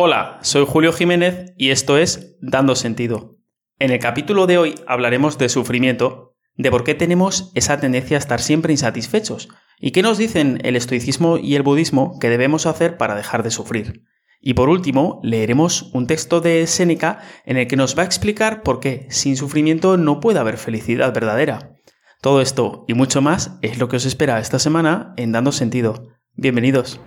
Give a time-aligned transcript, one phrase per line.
[0.00, 3.34] Hola, soy Julio Jiménez y esto es Dando Sentido.
[3.80, 8.20] En el capítulo de hoy hablaremos de sufrimiento, de por qué tenemos esa tendencia a
[8.20, 9.48] estar siempre insatisfechos
[9.80, 13.50] y qué nos dicen el estoicismo y el budismo que debemos hacer para dejar de
[13.50, 14.04] sufrir.
[14.40, 18.62] Y por último, leeremos un texto de Séneca en el que nos va a explicar
[18.62, 21.74] por qué sin sufrimiento no puede haber felicidad verdadera.
[22.22, 26.06] Todo esto y mucho más es lo que os espera esta semana en Dando Sentido.
[26.36, 27.00] Bienvenidos.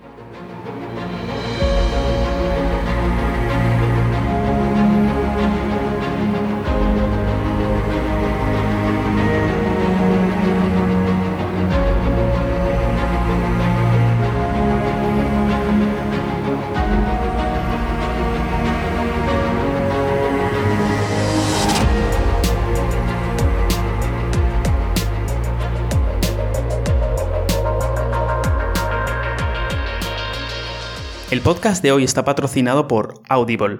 [31.32, 33.78] El podcast de hoy está patrocinado por Audible.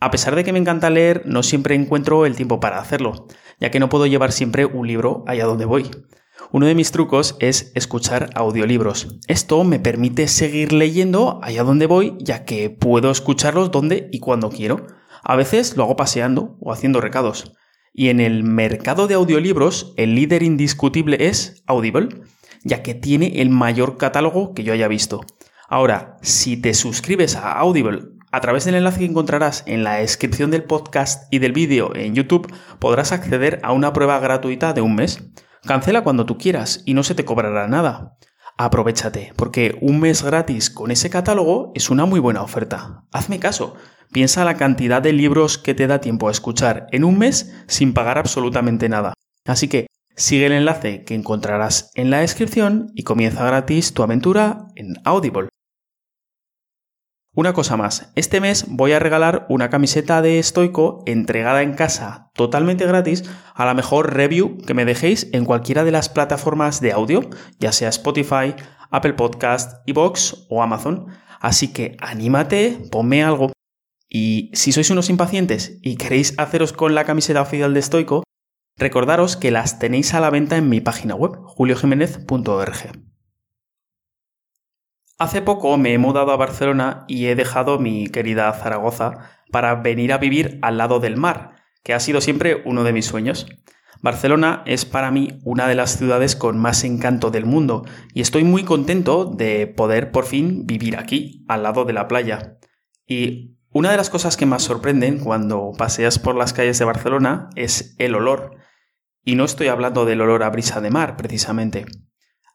[0.00, 3.28] A pesar de que me encanta leer, no siempre encuentro el tiempo para hacerlo,
[3.60, 5.88] ya que no puedo llevar siempre un libro allá donde voy.
[6.50, 9.16] Uno de mis trucos es escuchar audiolibros.
[9.28, 14.50] Esto me permite seguir leyendo allá donde voy, ya que puedo escucharlos donde y cuando
[14.50, 14.88] quiero.
[15.22, 17.52] A veces lo hago paseando o haciendo recados.
[17.92, 22.08] Y en el mercado de audiolibros, el líder indiscutible es Audible,
[22.64, 25.20] ya que tiene el mayor catálogo que yo haya visto.
[25.70, 28.00] Ahora, si te suscribes a Audible
[28.32, 32.14] a través del enlace que encontrarás en la descripción del podcast y del vídeo en
[32.14, 35.28] YouTube, podrás acceder a una prueba gratuita de un mes.
[35.66, 38.16] Cancela cuando tú quieras y no se te cobrará nada.
[38.56, 43.04] Aprovechate, porque un mes gratis con ese catálogo es una muy buena oferta.
[43.12, 43.74] Hazme caso,
[44.10, 47.92] piensa la cantidad de libros que te da tiempo a escuchar en un mes sin
[47.92, 49.12] pagar absolutamente nada.
[49.44, 54.66] Así que sigue el enlace que encontrarás en la descripción y comienza gratis tu aventura
[54.76, 55.50] en Audible.
[57.38, 62.32] Una cosa más, este mes voy a regalar una camiseta de estoico entregada en casa
[62.34, 63.22] totalmente gratis
[63.54, 67.70] a la mejor review que me dejéis en cualquiera de las plataformas de audio, ya
[67.70, 68.56] sea Spotify,
[68.90, 71.06] Apple Podcast, Evox o Amazon.
[71.38, 73.52] Así que anímate, ponme algo.
[74.08, 78.24] Y si sois unos impacientes y queréis haceros con la camiseta oficial de estoico,
[78.76, 83.07] recordaros que las tenéis a la venta en mi página web, juliojiménez.org.
[85.18, 90.12] Hace poco me he mudado a Barcelona y he dejado mi querida Zaragoza para venir
[90.12, 93.48] a vivir al lado del mar, que ha sido siempre uno de mis sueños.
[94.00, 97.84] Barcelona es para mí una de las ciudades con más encanto del mundo
[98.14, 102.56] y estoy muy contento de poder por fin vivir aquí, al lado de la playa.
[103.04, 107.50] Y una de las cosas que más sorprenden cuando paseas por las calles de Barcelona
[107.56, 108.54] es el olor.
[109.24, 111.86] Y no estoy hablando del olor a brisa de mar, precisamente.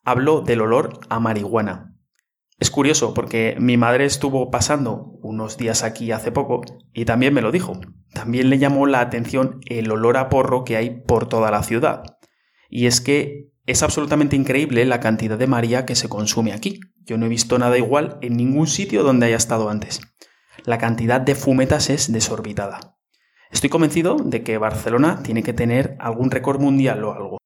[0.05, 1.92] Hablo del olor a marihuana.
[2.63, 6.61] Es curioso porque mi madre estuvo pasando unos días aquí hace poco
[6.93, 7.81] y también me lo dijo.
[8.13, 12.03] También le llamó la atención el olor a porro que hay por toda la ciudad.
[12.69, 16.79] Y es que es absolutamente increíble la cantidad de María que se consume aquí.
[17.01, 19.99] Yo no he visto nada igual en ningún sitio donde haya estado antes.
[20.63, 22.97] La cantidad de fumetas es desorbitada.
[23.51, 27.37] Estoy convencido de que Barcelona tiene que tener algún récord mundial o algo.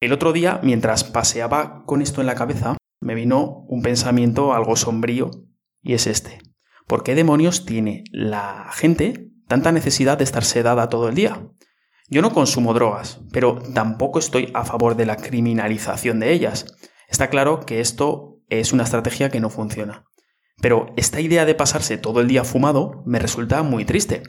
[0.00, 4.76] El otro día, mientras paseaba con esto en la cabeza, me vino un pensamiento algo
[4.76, 5.30] sombrío
[5.82, 6.40] y es este.
[6.86, 11.48] ¿Por qué demonios tiene la gente tanta necesidad de estar sedada todo el día?
[12.08, 16.76] Yo no consumo drogas, pero tampoco estoy a favor de la criminalización de ellas.
[17.08, 20.04] Está claro que esto es una estrategia que no funciona.
[20.60, 24.22] Pero esta idea de pasarse todo el día fumado me resulta muy triste.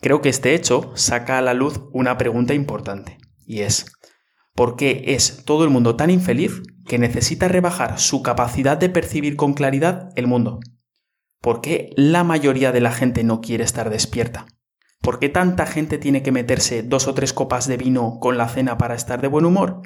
[0.00, 3.92] Creo que este hecho saca a la luz una pregunta importante, y es,
[4.60, 9.34] ¿por qué es todo el mundo tan infeliz que necesita rebajar su capacidad de percibir
[9.34, 10.60] con claridad el mundo.
[11.40, 14.44] ¿Por qué la mayoría de la gente no quiere estar despierta?
[15.00, 18.50] ¿Por qué tanta gente tiene que meterse dos o tres copas de vino con la
[18.50, 19.80] cena para estar de buen humor?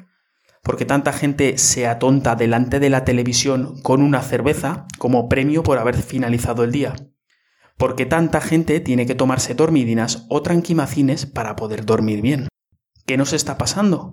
[0.61, 5.63] ¿Por qué tanta gente se atonta delante de la televisión con una cerveza como premio
[5.63, 6.95] por haber finalizado el día?
[7.77, 12.49] ¿Por qué tanta gente tiene que tomarse dormidinas o tranquimacines para poder dormir bien?
[13.05, 14.11] ¿Qué nos está pasando?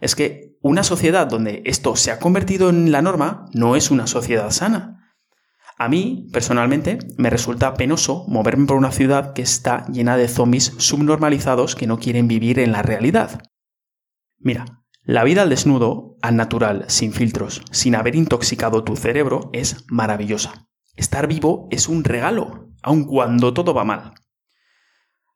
[0.00, 4.06] Es que una sociedad donde esto se ha convertido en la norma no es una
[4.06, 5.14] sociedad sana.
[5.78, 10.72] A mí, personalmente, me resulta penoso moverme por una ciudad que está llena de zombies
[10.78, 13.42] subnormalizados que no quieren vivir en la realidad.
[14.38, 14.64] Mira,
[15.02, 20.66] la vida al desnudo, al natural, sin filtros, sin haber intoxicado tu cerebro, es maravillosa.
[20.96, 24.14] Estar vivo es un regalo, aun cuando todo va mal.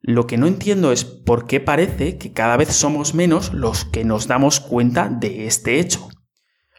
[0.01, 4.03] Lo que no entiendo es por qué parece que cada vez somos menos los que
[4.03, 6.09] nos damos cuenta de este hecho.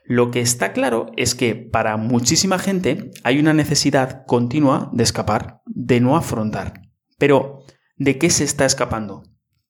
[0.05, 5.63] Lo que está claro es que para muchísima gente hay una necesidad continua de escapar,
[5.67, 6.83] de no afrontar.
[7.19, 7.61] Pero,
[7.97, 9.23] ¿de qué se está escapando?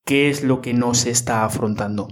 [0.06, 2.08] ¿Qué es lo que no se está afrontando?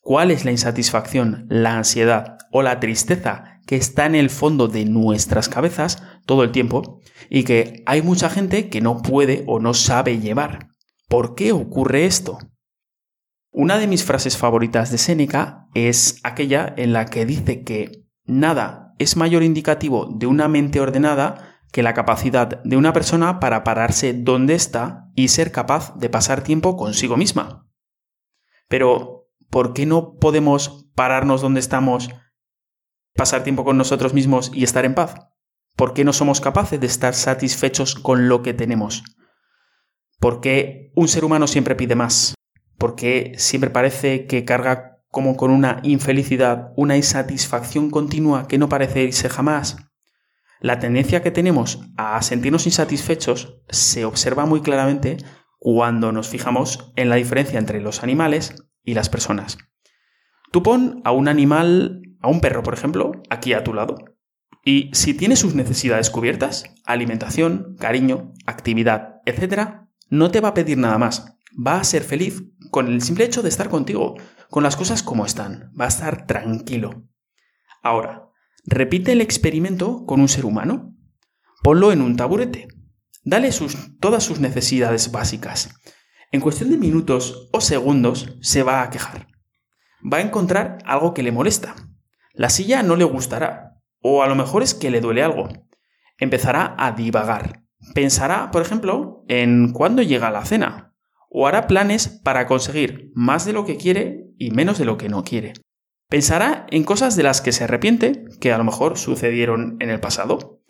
[0.00, 4.86] ¿Cuál es la insatisfacción, la ansiedad o la tristeza que está en el fondo de
[4.86, 9.74] nuestras cabezas todo el tiempo y que hay mucha gente que no puede o no
[9.74, 10.70] sabe llevar?
[11.06, 12.38] ¿Por qué ocurre esto?
[13.50, 18.94] Una de mis frases favoritas de Séneca es aquella en la que dice que nada
[18.98, 24.14] es mayor indicativo de una mente ordenada que la capacidad de una persona para pararse
[24.14, 27.68] donde está y ser capaz de pasar tiempo consigo misma.
[28.66, 32.08] Pero ¿por qué no podemos pararnos donde estamos,
[33.18, 35.16] pasar tiempo con nosotros mismos y estar en paz?
[35.74, 39.02] ¿Por qué no somos capaces de estar satisfechos con lo que tenemos?
[40.20, 42.34] ¿Por qué un ser humano siempre pide más?
[42.78, 48.68] ¿Por qué siempre parece que carga como con una infelicidad, una insatisfacción continua que no
[48.68, 49.76] parece irse jamás?
[50.60, 55.16] La tendencia que tenemos a sentirnos insatisfechos se observa muy claramente
[55.58, 58.54] cuando nos fijamos en la diferencia entre los animales
[58.84, 59.58] y las personas.
[60.52, 63.96] Tú pon a un animal, a un perro, por ejemplo, aquí a tu lado.
[64.64, 70.78] Y si tiene sus necesidades cubiertas, alimentación, cariño, actividad, etc., no te va a pedir
[70.78, 71.36] nada más.
[71.54, 74.16] Va a ser feliz con el simple hecho de estar contigo,
[74.50, 75.72] con las cosas como están.
[75.78, 77.04] Va a estar tranquilo.
[77.82, 78.30] Ahora,
[78.64, 80.94] repite el experimento con un ser humano.
[81.62, 82.68] Ponlo en un taburete.
[83.24, 85.70] Dale sus, todas sus necesidades básicas
[86.30, 89.28] en cuestión de minutos o segundos se va a quejar.
[90.00, 91.74] Va a encontrar algo que le molesta.
[92.38, 95.48] La silla no le gustará, o a lo mejor es que le duele algo.
[96.18, 97.64] Empezará a divagar.
[97.94, 100.94] Pensará, por ejemplo, en cuándo llega la cena,
[101.30, 105.08] o hará planes para conseguir más de lo que quiere y menos de lo que
[105.08, 105.54] no quiere.
[106.08, 109.98] Pensará en cosas de las que se arrepiente, que a lo mejor sucedieron en el
[109.98, 110.60] pasado.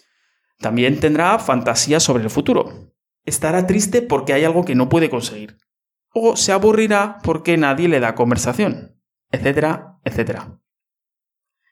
[0.61, 2.95] También tendrá fantasías sobre el futuro,
[3.27, 5.59] estará triste porque hay algo que no puede conseguir.
[6.15, 8.99] O se aburrirá porque nadie le da conversación,
[9.31, 10.63] etcétera, etcétera.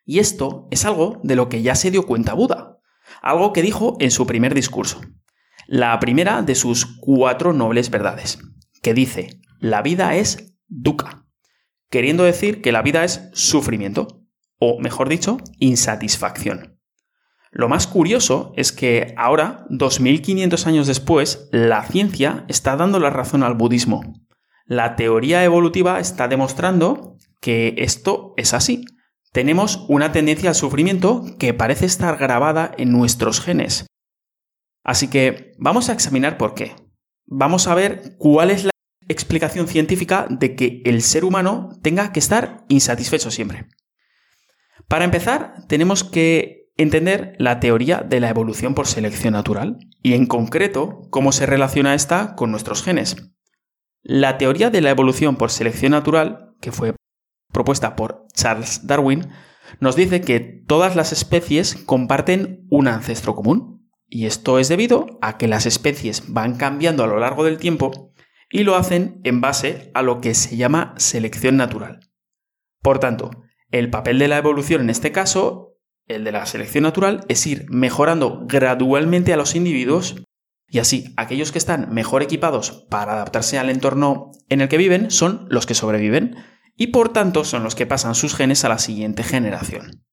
[0.06, 2.78] Y esto es algo de lo que ya se dio cuenta Buda,
[3.20, 5.00] algo que dijo en su primer discurso,
[5.66, 8.38] la primera de sus cuatro nobles verdades,
[8.82, 11.26] que dice, la vida es dukkha,
[11.90, 14.22] queriendo decir que la vida es sufrimiento,
[14.58, 16.78] o mejor dicho, insatisfacción.
[17.50, 23.42] Lo más curioso es que ahora, 2500 años después, la ciencia está dando la razón
[23.42, 24.02] al budismo.
[24.66, 28.84] La teoría evolutiva está demostrando que esto es así.
[29.36, 33.84] Tenemos una tendencia al sufrimiento que parece estar grabada en nuestros genes.
[34.82, 36.74] Así que vamos a examinar por qué.
[37.26, 38.70] Vamos a ver cuál es la
[39.08, 43.66] explicación científica de que el ser humano tenga que estar insatisfecho siempre.
[44.88, 50.24] Para empezar, tenemos que entender la teoría de la evolución por selección natural y en
[50.24, 53.16] concreto cómo se relaciona esta con nuestros genes.
[54.02, 56.94] La teoría de la evolución por selección natural, que fue
[57.52, 59.28] propuesta por Charles Darwin,
[59.80, 65.36] nos dice que todas las especies comparten un ancestro común, y esto es debido a
[65.36, 68.12] que las especies van cambiando a lo largo del tiempo
[68.50, 72.00] y lo hacen en base a lo que se llama selección natural.
[72.80, 73.30] Por tanto,
[73.72, 75.76] el papel de la evolución en este caso
[76.06, 80.22] el de la selección natural es ir mejorando gradualmente a los individuos
[80.68, 85.10] y así aquellos que están mejor equipados para adaptarse al entorno en el que viven
[85.10, 86.36] son los que sobreviven
[86.76, 90.04] y por tanto son los que pasan sus genes a la siguiente generación.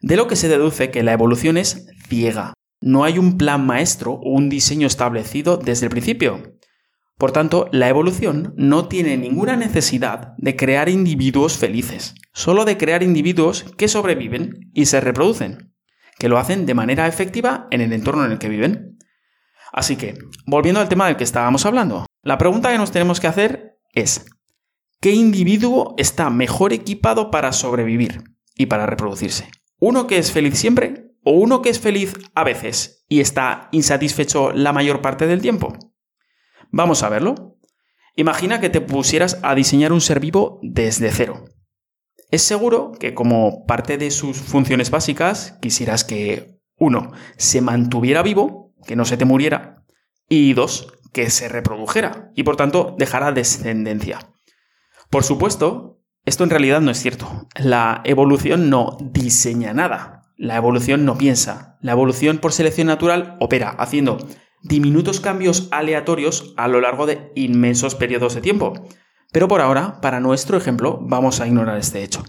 [0.00, 2.52] De lo que se deduce que la evolución es ciega.
[2.80, 6.56] No hay un plan maestro o un diseño establecido desde el principio.
[7.16, 13.02] Por tanto, la evolución no tiene ninguna necesidad de crear individuos felices, solo de crear
[13.02, 15.74] individuos que sobreviven y se reproducen,
[16.18, 18.98] que lo hacen de manera efectiva en el entorno en el que viven.
[19.72, 23.28] Así que, volviendo al tema del que estábamos hablando, la pregunta que nos tenemos que
[23.28, 24.26] hacer es,
[25.00, 28.24] ¿qué individuo está mejor equipado para sobrevivir
[28.54, 29.50] y para reproducirse?
[29.78, 34.52] ¿Uno que es feliz siempre o uno que es feliz a veces y está insatisfecho
[34.52, 35.76] la mayor parte del tiempo?
[36.70, 37.58] Vamos a verlo.
[38.16, 41.44] Imagina que te pusieras a diseñar un ser vivo desde cero.
[42.30, 48.74] Es seguro que como parte de sus funciones básicas quisieras que, uno, se mantuviera vivo,
[48.86, 49.84] que no se te muriera,
[50.28, 54.18] y dos, que se reprodujera y por tanto dejara descendencia.
[55.10, 57.48] Por supuesto, esto en realidad no es cierto.
[57.54, 60.22] La evolución no diseña nada.
[60.36, 61.78] La evolución no piensa.
[61.80, 64.18] La evolución por selección natural opera haciendo
[64.62, 68.74] diminutos cambios aleatorios a lo largo de inmensos periodos de tiempo.
[69.32, 72.24] Pero por ahora, para nuestro ejemplo, vamos a ignorar este hecho.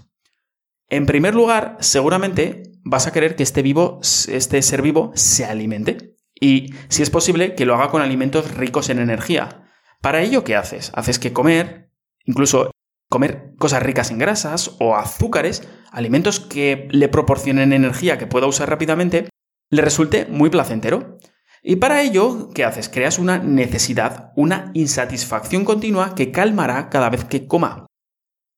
[0.88, 6.16] En primer lugar, seguramente vas a querer que este, vivo, este ser vivo se alimente.
[6.40, 9.68] Y, si es posible, que lo haga con alimentos ricos en energía.
[10.00, 10.92] Para ello, ¿qué haces?
[10.94, 11.87] Haces que comer,
[12.28, 12.70] incluso
[13.08, 18.68] comer cosas ricas en grasas o azúcares, alimentos que le proporcionen energía que pueda usar
[18.68, 19.28] rápidamente,
[19.70, 21.18] le resulte muy placentero.
[21.62, 22.88] Y para ello, ¿qué haces?
[22.88, 27.86] Creas una necesidad, una insatisfacción continua que calmará cada vez que coma.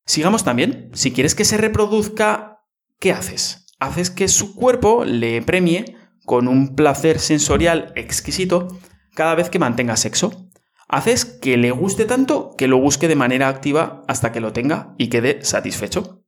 [0.05, 2.59] Sigamos también, si quieres que se reproduzca,
[2.99, 3.67] ¿qué haces?
[3.79, 5.97] Haces que su cuerpo le premie
[6.27, 8.69] con un placer sensorial exquisito
[9.15, 10.50] cada vez que mantenga sexo.
[10.93, 14.93] Haces que le guste tanto que lo busque de manera activa hasta que lo tenga
[14.99, 16.25] y quede satisfecho.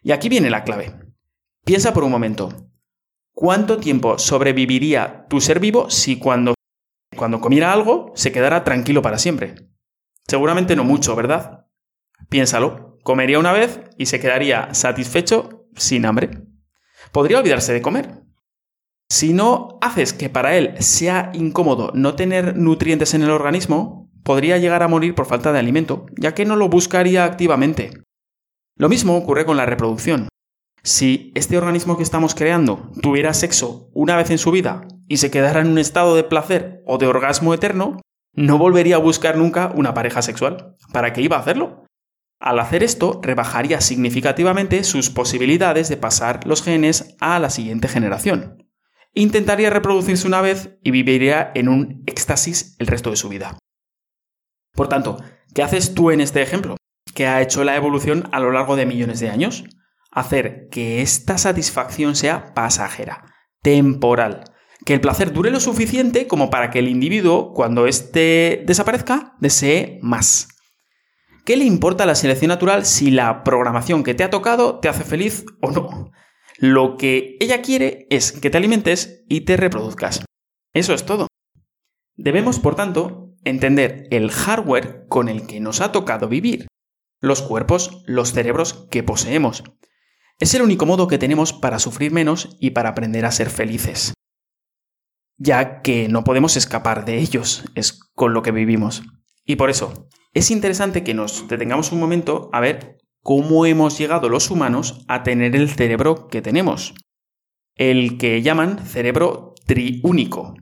[0.00, 0.94] Y aquí viene la clave.
[1.64, 2.70] Piensa por un momento,
[3.32, 6.54] ¿cuánto tiempo sobreviviría tu ser vivo si cuando,
[7.16, 9.56] cuando comiera algo se quedara tranquilo para siempre?
[10.28, 11.66] Seguramente no mucho, ¿verdad?
[12.28, 16.30] Piénsalo, comería una vez y se quedaría satisfecho sin hambre.
[17.10, 18.19] Podría olvidarse de comer.
[19.10, 24.58] Si no haces que para él sea incómodo no tener nutrientes en el organismo, podría
[24.58, 27.90] llegar a morir por falta de alimento, ya que no lo buscaría activamente.
[28.76, 30.28] Lo mismo ocurre con la reproducción.
[30.84, 35.30] Si este organismo que estamos creando tuviera sexo una vez en su vida y se
[35.30, 38.00] quedara en un estado de placer o de orgasmo eterno,
[38.32, 40.76] no volvería a buscar nunca una pareja sexual.
[40.92, 41.84] ¿Para qué iba a hacerlo?
[42.40, 48.69] Al hacer esto, rebajaría significativamente sus posibilidades de pasar los genes a la siguiente generación.
[49.12, 53.58] Intentaría reproducirse una vez y viviría en un éxtasis el resto de su vida.
[54.72, 55.16] Por tanto,
[55.52, 56.76] ¿qué haces tú en este ejemplo?
[57.14, 59.64] ¿Qué ha hecho la evolución a lo largo de millones de años?
[60.12, 63.24] Hacer que esta satisfacción sea pasajera,
[63.62, 64.44] temporal,
[64.84, 69.98] que el placer dure lo suficiente como para que el individuo, cuando éste desaparezca, desee
[70.02, 70.48] más.
[71.44, 74.88] ¿Qué le importa a la selección natural si la programación que te ha tocado te
[74.88, 76.12] hace feliz o no?
[76.62, 80.26] Lo que ella quiere es que te alimentes y te reproduzcas.
[80.74, 81.26] Eso es todo.
[82.16, 86.66] Debemos, por tanto, entender el hardware con el que nos ha tocado vivir,
[87.22, 89.64] los cuerpos, los cerebros que poseemos.
[90.38, 94.12] Es el único modo que tenemos para sufrir menos y para aprender a ser felices.
[95.38, 99.02] Ya que no podemos escapar de ellos, es con lo que vivimos.
[99.46, 104.28] Y por eso, es interesante que nos detengamos un momento a ver cómo hemos llegado
[104.28, 106.94] los humanos a tener el cerebro que tenemos.
[107.74, 110.54] El que llaman cerebro triúnico.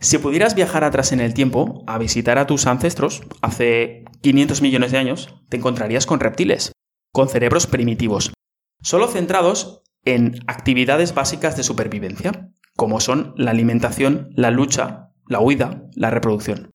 [0.00, 4.92] Si pudieras viajar atrás en el tiempo a visitar a tus ancestros hace 500 millones
[4.92, 6.72] de años, te encontrarías con reptiles,
[7.12, 8.32] con cerebros primitivos,
[8.80, 15.82] solo centrados en actividades básicas de supervivencia, como son la alimentación, la lucha, la huida,
[15.96, 16.70] la reproducción.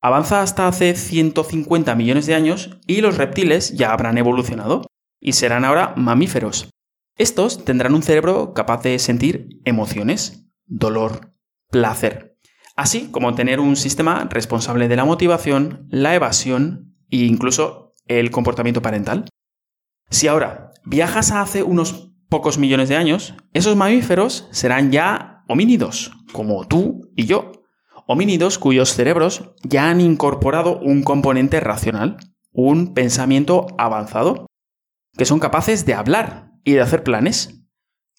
[0.00, 4.86] Avanza hasta hace 150 millones de años y los reptiles ya habrán evolucionado
[5.20, 6.70] y serán ahora mamíferos.
[7.16, 11.32] Estos tendrán un cerebro capaz de sentir emociones, dolor,
[11.68, 12.36] placer,
[12.76, 18.82] así como tener un sistema responsable de la motivación, la evasión e incluso el comportamiento
[18.82, 19.24] parental.
[20.10, 26.12] Si ahora viajas a hace unos pocos millones de años, esos mamíferos serán ya homínidos,
[26.32, 27.57] como tú y yo,
[28.08, 32.16] homínidos cuyos cerebros ya han incorporado un componente racional,
[32.52, 34.46] un pensamiento avanzado,
[35.16, 37.62] que son capaces de hablar y de hacer planes.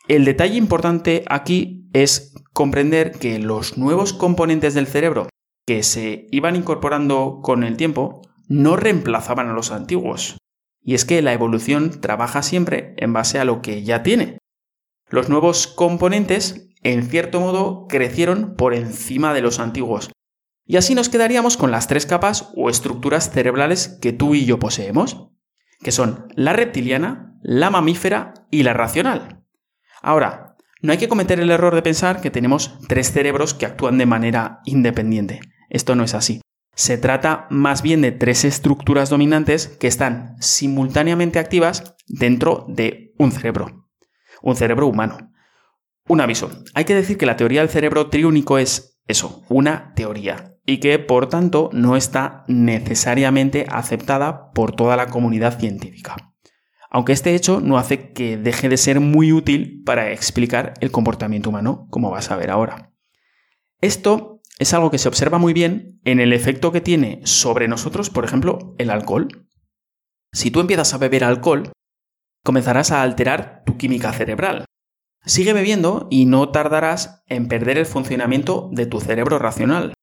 [0.08, 5.28] El detalle importante aquí es comprender que los nuevos componentes del cerebro
[5.66, 10.38] que se iban incorporando con el tiempo no reemplazaban a los antiguos.
[10.82, 14.38] Y es que la evolución trabaja siempre en base a lo que ya tiene.
[15.10, 20.12] Los nuevos componentes en cierto modo, crecieron por encima de los antiguos.
[20.66, 24.60] Y así nos quedaríamos con las tres capas o estructuras cerebrales que tú y yo
[24.60, 25.30] poseemos,
[25.82, 29.44] que son la reptiliana, la mamífera y la racional.
[30.02, 33.98] Ahora, no hay que cometer el error de pensar que tenemos tres cerebros que actúan
[33.98, 35.42] de manera independiente.
[35.70, 36.42] Esto no es así.
[36.74, 43.34] Se trata más bien de tres estructuras dominantes que están simultáneamente activas dentro de un
[43.34, 43.90] cerebro,
[44.42, 45.34] un cerebro humano.
[46.10, 46.50] Un aviso.
[46.74, 50.98] Hay que decir que la teoría del cerebro triúnico es eso, una teoría, y que
[50.98, 56.34] por tanto no está necesariamente aceptada por toda la comunidad científica.
[56.90, 61.52] Aunque este hecho no hace que deje de ser muy útil para explicar el comportamiento
[61.52, 62.92] humano, como vas a ver ahora.
[63.80, 68.10] Esto es algo que se observa muy bien en el efecto que tiene sobre nosotros,
[68.10, 69.48] por ejemplo, el alcohol.
[70.34, 71.72] Si tú empiezas a beber alcohol,
[72.44, 74.66] comenzarás a alterar tu química cerebral,
[75.30, 79.94] Sigue bebiendo y no tardarás en perder el funcionamiento de tu cerebro racional.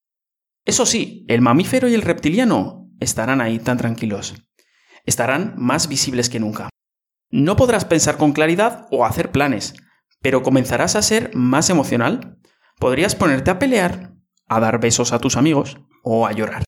[0.65, 4.37] Eso sí, el mamífero y el reptiliano estarán ahí tan tranquilos.
[5.05, 6.69] Estarán más visibles que nunca.
[7.29, 9.75] No podrás pensar con claridad o hacer planes,
[10.23, 12.39] pero comenzarás a ser más emocional.
[12.79, 14.15] Podrías ponerte a pelear,
[14.47, 16.63] a dar besos a tus amigos o a llorar.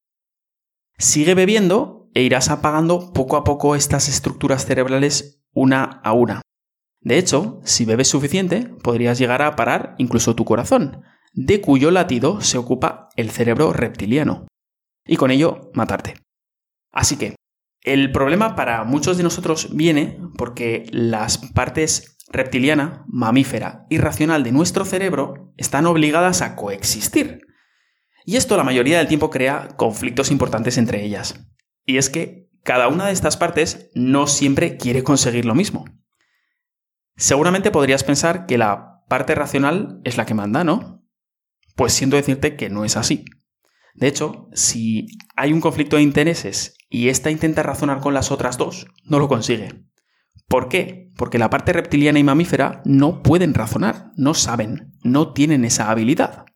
[0.98, 6.42] Sigue bebiendo e irás apagando poco a poco estas estructuras cerebrales una a una.
[7.00, 11.02] De hecho, si bebes suficiente, podrías llegar a parar incluso tu corazón,
[11.32, 14.46] de cuyo latido se ocupa el cerebro reptiliano,
[15.06, 16.14] y con ello matarte.
[16.92, 17.36] Así que,
[17.82, 24.52] el problema para muchos de nosotros viene porque las partes reptiliana, mamífera y racional de
[24.52, 27.40] nuestro cerebro están obligadas a coexistir.
[28.24, 31.46] Y esto la mayoría del tiempo crea conflictos importantes entre ellas.
[31.86, 35.86] Y es que cada una de estas partes no siempre quiere conseguir lo mismo.
[37.18, 41.04] Seguramente podrías pensar que la parte racional es la que manda, ¿no?
[41.74, 43.24] Pues siento decirte que no es así.
[43.94, 48.56] De hecho, si hay un conflicto de intereses y ésta intenta razonar con las otras
[48.56, 49.84] dos, no lo consigue.
[50.46, 51.10] ¿Por qué?
[51.16, 56.46] Porque la parte reptiliana y mamífera no pueden razonar, no saben, no tienen esa habilidad.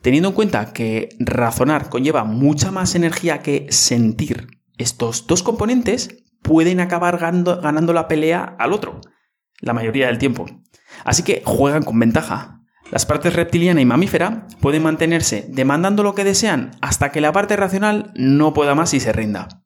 [0.00, 4.46] Teniendo en cuenta que razonar conlleva mucha más energía que sentir,
[4.78, 9.02] estos dos componentes pueden acabar ganando, la pelea al otro,
[9.64, 10.46] la mayoría del tiempo.
[11.04, 12.60] Así que juegan con ventaja.
[12.90, 17.56] Las partes reptiliana y mamífera pueden mantenerse demandando lo que desean hasta que la parte
[17.56, 19.64] racional no pueda más y se rinda.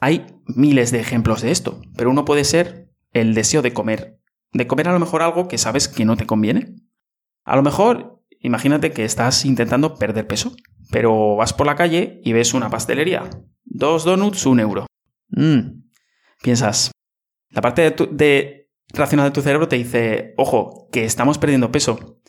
[0.00, 4.18] Hay miles de ejemplos de esto, pero uno puede ser el deseo de comer.
[4.52, 6.76] De comer a lo mejor algo que sabes que no te conviene.
[7.44, 10.56] A lo mejor, imagínate que estás intentando perder peso,
[10.90, 13.28] pero vas por la calle y ves una pastelería.
[13.64, 14.86] Dos donuts, un euro.
[15.28, 15.82] Mm.
[16.42, 16.90] Piensas,
[17.50, 18.59] la parte de, de
[18.92, 22.20] racional de tu cerebro te dice, ojo, que estamos perdiendo peso.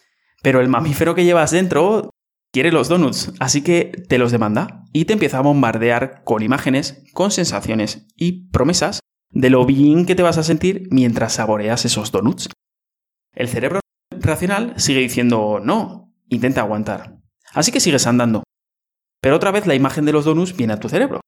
[0.42, 2.10] Pero el mamífero que llevas dentro
[2.52, 7.04] quiere los donuts, así que te los demanda y te empieza a bombardear con imágenes,
[7.14, 9.00] con sensaciones y promesas
[9.30, 12.50] de lo bien que te vas a sentir mientras saboreas esos donuts.
[13.34, 13.80] El cerebro
[14.12, 17.20] racional sigue diciendo no, intenta aguantar.
[17.54, 18.44] Así que sigues andando.
[19.22, 21.22] Pero otra vez la imagen de los donuts viene a tu cerebro.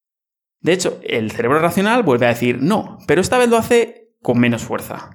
[0.59, 4.39] De hecho, el cerebro racional vuelve a decir no, pero esta vez lo hace con
[4.39, 5.11] menos fuerza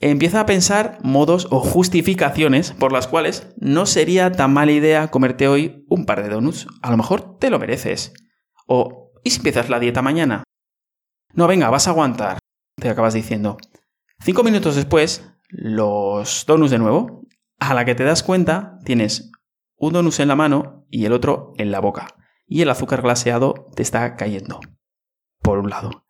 [0.00, 5.48] empieza a pensar modos o justificaciones por las cuales no sería tan mala idea comerte
[5.48, 6.66] hoy un par de donuts.
[6.82, 8.12] A lo mejor te lo mereces.
[8.66, 10.44] O, ¿y si empiezas la dieta mañana?
[11.32, 12.38] No, venga, vas a aguantar,
[12.76, 13.56] te acabas diciendo.
[14.20, 17.22] Cinco minutos después, los donuts de nuevo.
[17.58, 19.30] A la que te das cuenta, tienes
[19.76, 22.14] un donus en la mano y el otro en la boca.
[22.46, 24.60] Y el azúcar glaseado te está cayendo.
[25.40, 26.04] Por un lado.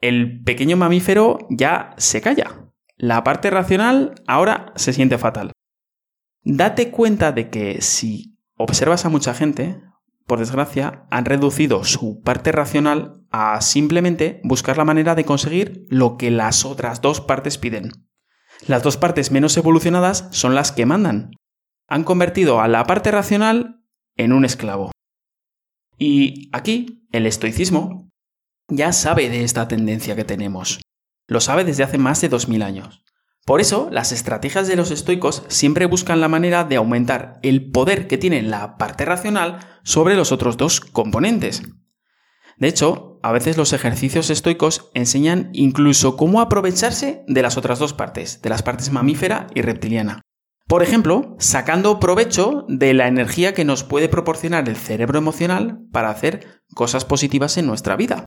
[0.00, 2.63] El pequeño mamífero ya se calla,
[2.96, 5.52] la parte racional ahora se siente fatal.
[6.42, 9.80] Date cuenta de que si observas a mucha gente,
[10.26, 16.16] por desgracia, han reducido su parte racional a simplemente buscar la manera de conseguir lo
[16.16, 17.90] que las otras dos partes piden.
[18.66, 21.32] Las dos partes menos evolucionadas son las que mandan.
[21.88, 23.82] Han convertido a la parte racional
[24.16, 24.92] en un esclavo.
[25.98, 28.10] Y aquí, el estoicismo
[28.68, 30.80] ya sabe de esta tendencia que tenemos.
[31.26, 33.04] Lo sabe desde hace más de 2000 años.
[33.44, 38.06] Por eso, las estrategias de los estoicos siempre buscan la manera de aumentar el poder
[38.06, 41.62] que tiene la parte racional sobre los otros dos componentes.
[42.56, 47.92] De hecho, a veces los ejercicios estoicos enseñan incluso cómo aprovecharse de las otras dos
[47.92, 50.22] partes, de las partes mamífera y reptiliana.
[50.66, 56.08] Por ejemplo, sacando provecho de la energía que nos puede proporcionar el cerebro emocional para
[56.08, 58.24] hacer cosas positivas en nuestra vida.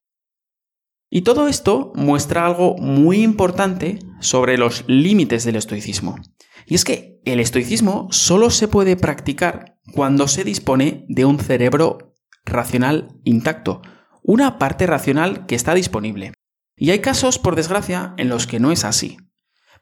[1.10, 6.17] Y todo esto muestra algo muy importante sobre los límites del estoicismo.
[6.65, 12.13] Y es que el estoicismo solo se puede practicar cuando se dispone de un cerebro
[12.46, 13.82] racional intacto,
[14.22, 16.34] una parte racional que está disponible.
[16.76, 19.17] Y hay casos, por desgracia, en los que no es así.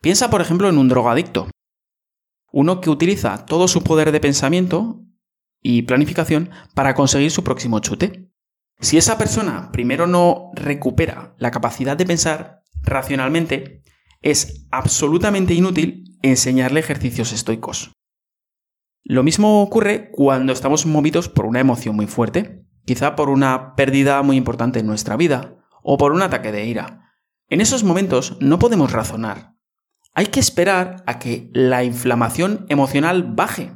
[0.02, 1.50] Piensa, por ejemplo, en un drogadicto.
[2.52, 5.02] Uno que utiliza todo su poder de pensamiento
[5.62, 8.30] y planificación para conseguir su próximo chute.
[8.80, 13.84] Si esa persona primero no recupera la capacidad de pensar racionalmente,
[14.22, 17.94] es absolutamente inútil enseñarle ejercicios estoicos.
[19.04, 24.22] Lo mismo ocurre cuando estamos movidos por una emoción muy fuerte, quizá por una pérdida
[24.24, 27.12] muy importante en nuestra vida o por un ataque de ira.
[27.48, 29.54] En esos momentos no podemos razonar.
[30.14, 33.76] Hay que esperar a que la inflamación emocional baje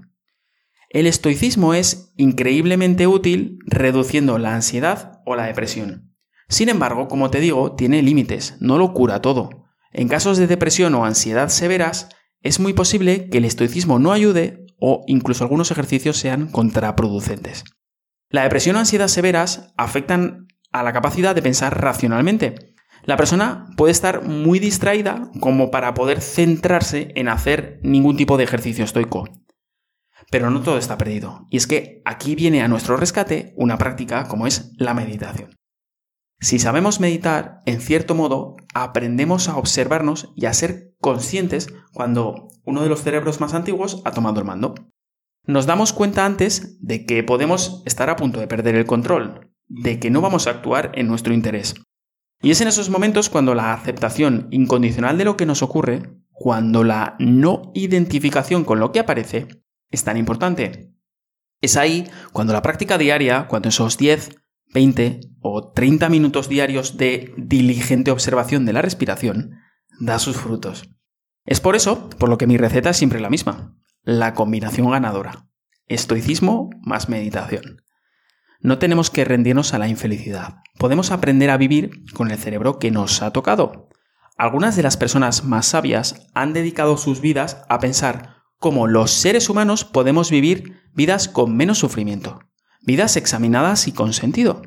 [0.89, 6.15] el estoicismo es increíblemente útil reduciendo la ansiedad o la depresión.
[6.47, 9.67] Sin embargo, como te digo, tiene límites, no lo cura todo.
[9.91, 12.09] En casos de depresión o ansiedad severas,
[12.41, 17.65] es muy posible que el estoicismo no ayude o incluso algunos ejercicios sean contraproducentes.
[18.29, 22.75] La depresión o ansiedad severas afectan a la capacidad de pensar racionalmente.
[23.03, 28.43] La persona puede estar muy distraída como para poder centrarse en hacer ningún tipo de
[28.43, 29.25] ejercicio estoico.
[30.31, 34.27] Pero no todo está perdido, y es que aquí viene a nuestro rescate una práctica
[34.27, 35.55] como es la meditación.
[36.41, 42.81] Si sabemos meditar, en cierto modo, aprendemos a observarnos y a ser conscientes cuando uno
[42.81, 44.75] de los cerebros más antiguos ha tomado el mando.
[45.45, 49.99] Nos damos cuenta antes de que podemos estar a punto de perder el control, de
[49.99, 51.75] que no vamos a actuar en nuestro interés.
[52.41, 56.85] Y es en esos momentos cuando la aceptación incondicional de lo que nos ocurre, cuando
[56.85, 59.47] la no identificación con lo que aparece,
[59.89, 60.93] es tan importante.
[61.61, 64.37] Es ahí cuando la práctica diaria, cuando esos 10,
[64.73, 69.55] 20 o 30 minutos diarios de diligente observación de la respiración,
[69.99, 70.89] da sus frutos.
[71.45, 75.47] Es por eso por lo que mi receta es siempre la misma, la combinación ganadora.
[75.87, 77.81] Estoicismo más meditación.
[78.61, 80.57] No tenemos que rendirnos a la infelicidad.
[80.77, 83.89] Podemos aprender a vivir con el cerebro que nos ha tocado.
[84.37, 89.49] Algunas de las personas más sabias han dedicado sus vidas a pensar cómo los seres
[89.49, 92.39] humanos podemos vivir vidas con menos sufrimiento,
[92.81, 94.61] vidas examinadas y con sentido.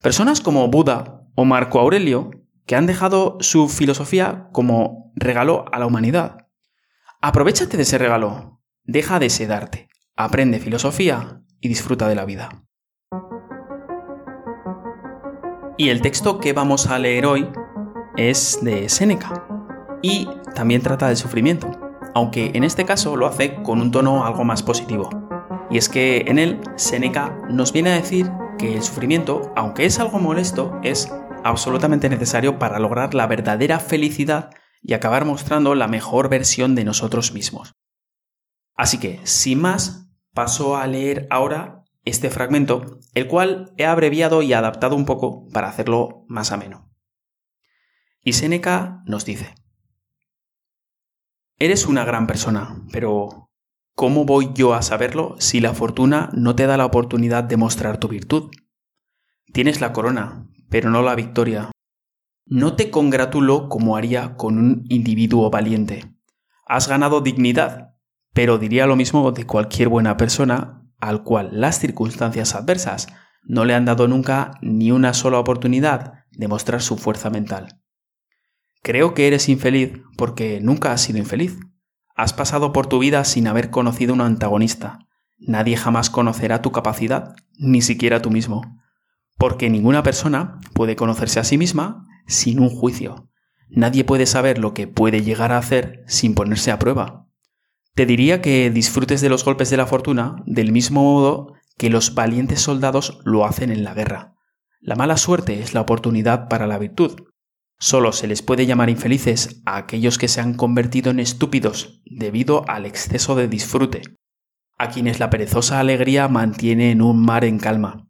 [0.00, 2.30] Personas como Buda o Marco Aurelio,
[2.66, 6.46] que han dejado su filosofía como regalo a la humanidad.
[7.20, 12.64] Aprovechate de ese regalo, deja de sedarte, aprende filosofía y disfruta de la vida.
[15.78, 17.48] Y el texto que vamos a leer hoy
[18.16, 19.46] es de Séneca
[20.02, 21.77] y también trata del sufrimiento
[22.18, 25.08] aunque en este caso lo hace con un tono algo más positivo.
[25.70, 28.28] Y es que en él, Seneca nos viene a decir
[28.58, 31.12] que el sufrimiento, aunque es algo molesto, es
[31.44, 34.50] absolutamente necesario para lograr la verdadera felicidad
[34.82, 37.76] y acabar mostrando la mejor versión de nosotros mismos.
[38.74, 44.54] Así que, sin más, paso a leer ahora este fragmento, el cual he abreviado y
[44.54, 46.90] adaptado un poco para hacerlo más ameno.
[48.24, 49.54] Y Seneca nos dice,
[51.60, 53.50] Eres una gran persona, pero
[53.96, 57.98] ¿cómo voy yo a saberlo si la fortuna no te da la oportunidad de mostrar
[57.98, 58.52] tu virtud?
[59.52, 61.72] Tienes la corona, pero no la victoria.
[62.46, 66.14] No te congratulo como haría con un individuo valiente.
[66.64, 67.96] Has ganado dignidad,
[68.32, 73.08] pero diría lo mismo de cualquier buena persona al cual las circunstancias adversas
[73.42, 77.80] no le han dado nunca ni una sola oportunidad de mostrar su fuerza mental.
[78.82, 81.58] Creo que eres infeliz porque nunca has sido infeliz.
[82.14, 84.98] Has pasado por tu vida sin haber conocido un antagonista.
[85.38, 88.62] Nadie jamás conocerá tu capacidad, ni siquiera tú mismo.
[89.36, 93.28] Porque ninguna persona puede conocerse a sí misma sin un juicio.
[93.68, 97.26] Nadie puede saber lo que puede llegar a hacer sin ponerse a prueba.
[97.94, 102.14] Te diría que disfrutes de los golpes de la fortuna del mismo modo que los
[102.14, 104.34] valientes soldados lo hacen en la guerra.
[104.80, 107.22] La mala suerte es la oportunidad para la virtud,
[107.80, 112.68] Solo se les puede llamar infelices a aquellos que se han convertido en estúpidos debido
[112.68, 114.02] al exceso de disfrute,
[114.78, 118.08] a quienes la perezosa alegría mantiene en un mar en calma.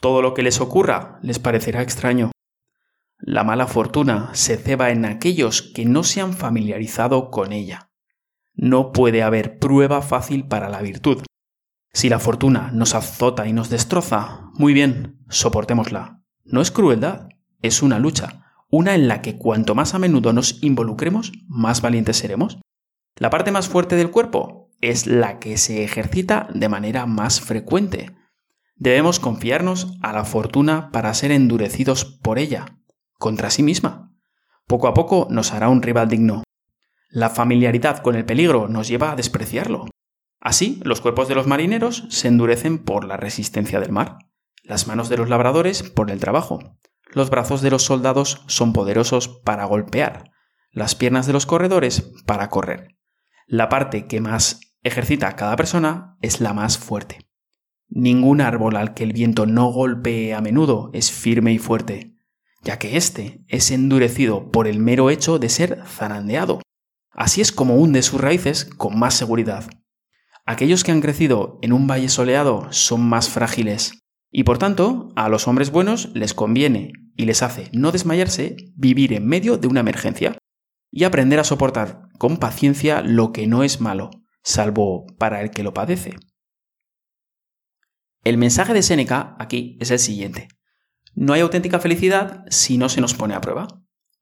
[0.00, 2.30] Todo lo que les ocurra les parecerá extraño.
[3.18, 7.90] La mala fortuna se ceba en aquellos que no se han familiarizado con ella.
[8.52, 11.22] No puede haber prueba fácil para la virtud.
[11.92, 16.22] Si la fortuna nos azota y nos destroza, muy bien, soportémosla.
[16.44, 17.28] No es crueldad,
[17.62, 22.16] es una lucha una en la que cuanto más a menudo nos involucremos, más valientes
[22.16, 22.58] seremos.
[23.16, 28.16] La parte más fuerte del cuerpo es la que se ejercita de manera más frecuente.
[28.76, 32.78] Debemos confiarnos a la fortuna para ser endurecidos por ella,
[33.18, 34.14] contra sí misma.
[34.66, 36.44] Poco a poco nos hará un rival digno.
[37.10, 39.86] La familiaridad con el peligro nos lleva a despreciarlo.
[40.40, 44.18] Así, los cuerpos de los marineros se endurecen por la resistencia del mar,
[44.62, 46.78] las manos de los labradores por el trabajo,
[47.12, 50.30] los brazos de los soldados son poderosos para golpear,
[50.72, 52.96] las piernas de los corredores para correr.
[53.46, 57.26] La parte que más ejercita cada persona es la más fuerte.
[57.88, 62.14] Ningún árbol al que el viento no golpee a menudo es firme y fuerte,
[62.62, 66.60] ya que éste es endurecido por el mero hecho de ser zarandeado.
[67.10, 69.68] Así es como hunde sus raíces con más seguridad.
[70.46, 73.99] Aquellos que han crecido en un valle soleado son más frágiles,
[74.30, 79.12] y por tanto, a los hombres buenos les conviene y les hace no desmayarse vivir
[79.12, 80.38] en medio de una emergencia
[80.90, 84.10] y aprender a soportar con paciencia lo que no es malo,
[84.42, 86.14] salvo para el que lo padece.
[88.22, 90.48] El mensaje de Séneca aquí es el siguiente.
[91.14, 93.66] No hay auténtica felicidad si no se nos pone a prueba.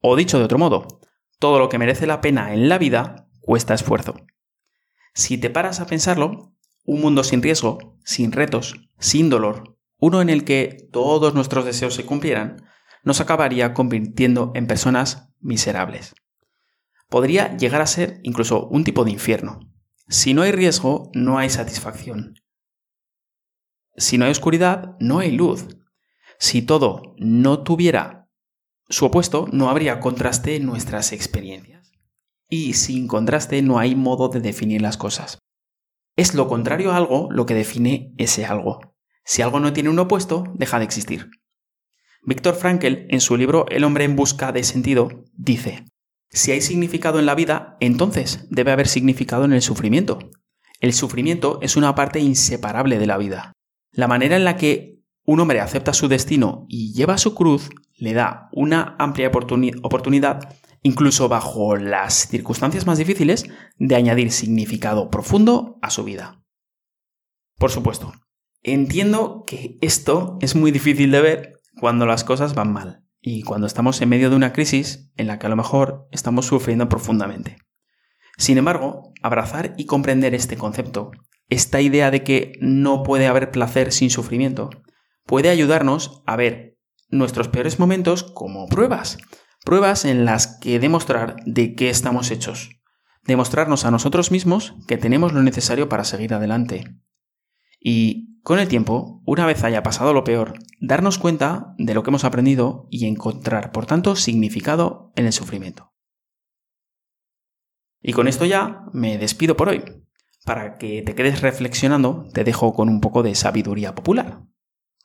[0.01, 1.01] O dicho de otro modo,
[1.39, 4.15] todo lo que merece la pena en la vida cuesta esfuerzo.
[5.13, 6.53] Si te paras a pensarlo,
[6.85, 11.93] un mundo sin riesgo, sin retos, sin dolor, uno en el que todos nuestros deseos
[11.93, 12.63] se cumplieran,
[13.03, 16.15] nos acabaría convirtiendo en personas miserables.
[17.09, 19.59] Podría llegar a ser incluso un tipo de infierno.
[20.07, 22.35] Si no hay riesgo, no hay satisfacción.
[23.95, 25.67] Si no hay oscuridad, no hay luz.
[26.39, 28.29] Si todo no tuviera
[28.87, 31.91] su opuesto, no habría contraste en nuestras experiencias.
[32.47, 35.39] Y sin contraste no hay modo de definir las cosas.
[36.15, 38.79] Es lo contrario a algo lo que define ese algo.
[39.29, 41.29] Si algo no tiene un opuesto, deja de existir.
[42.23, 45.85] Víctor Frankl, en su libro El hombre en busca de sentido, dice,
[46.31, 50.17] si hay significado en la vida, entonces debe haber significado en el sufrimiento.
[50.79, 53.53] El sufrimiento es una parte inseparable de la vida.
[53.91, 58.13] La manera en la que un hombre acepta su destino y lleva su cruz le
[58.13, 63.45] da una amplia oportunidad, incluso bajo las circunstancias más difíciles,
[63.77, 66.41] de añadir significado profundo a su vida.
[67.59, 68.11] Por supuesto,
[68.63, 73.67] entiendo que esto es muy difícil de ver cuando las cosas van mal y cuando
[73.67, 77.57] estamos en medio de una crisis en la que a lo mejor estamos sufriendo profundamente.
[78.37, 81.11] Sin embargo, abrazar y comprender este concepto
[81.49, 84.69] esta idea de que no puede haber placer sin sufrimiento
[85.25, 86.77] puede ayudarnos a ver
[87.09, 89.17] nuestros peores momentos como pruebas,
[89.65, 92.69] pruebas en las que demostrar de qué estamos hechos,
[93.23, 96.83] demostrarnos a nosotros mismos que tenemos lo necesario para seguir adelante.
[97.79, 102.09] Y con el tiempo, una vez haya pasado lo peor, darnos cuenta de lo que
[102.09, 105.93] hemos aprendido y encontrar, por tanto, significado en el sufrimiento.
[108.01, 109.83] Y con esto ya me despido por hoy
[110.45, 114.41] para que te quedes reflexionando, te dejo con un poco de sabiduría popular.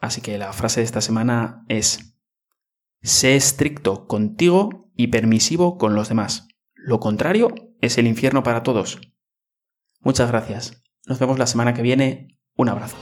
[0.00, 2.16] Así que la frase de esta semana es,
[3.02, 6.48] sé estricto contigo y permisivo con los demás.
[6.74, 9.00] Lo contrario es el infierno para todos.
[10.00, 10.82] Muchas gracias.
[11.06, 12.38] Nos vemos la semana que viene.
[12.56, 12.96] Un abrazo.